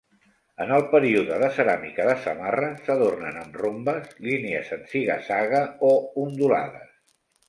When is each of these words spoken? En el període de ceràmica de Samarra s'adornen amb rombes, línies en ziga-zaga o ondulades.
En 0.63 0.71
el 0.75 0.83
període 0.93 1.35
de 1.41 1.49
ceràmica 1.57 2.07
de 2.07 2.15
Samarra 2.23 2.69
s'adornen 2.87 3.37
amb 3.41 3.59
rombes, 3.63 4.07
línies 4.29 4.71
en 4.79 4.81
ziga-zaga 4.95 5.61
o 5.91 5.93
ondulades. 6.23 6.91